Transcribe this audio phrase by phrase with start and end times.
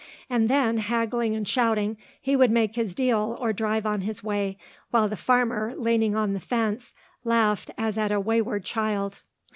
[0.31, 4.57] And then haggling and shouting he would make his deal or drive on his way
[4.89, 9.21] while the farmer, leaning on the fence, laughed as at a wayward child.